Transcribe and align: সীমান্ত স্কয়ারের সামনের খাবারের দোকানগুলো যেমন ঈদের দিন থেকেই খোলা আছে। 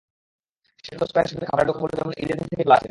সীমান্ত 0.85 1.09
স্কয়ারের 1.09 1.29
সামনের 1.31 1.49
খাবারের 1.49 1.67
দোকানগুলো 1.69 1.93
যেমন 1.99 2.13
ঈদের 2.23 2.37
দিন 2.39 2.47
থেকেই 2.49 2.65
খোলা 2.65 2.75
আছে। 2.75 2.79